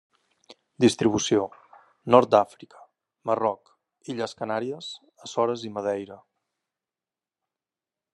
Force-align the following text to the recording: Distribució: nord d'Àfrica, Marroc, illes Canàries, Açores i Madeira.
Distribució: 0.83 1.41
nord 2.15 2.31
d'Àfrica, 2.35 2.81
Marroc, 3.31 3.69
illes 4.15 4.33
Canàries, 4.39 4.89
Açores 5.27 5.67
i 5.69 5.71
Madeira. 5.77 6.17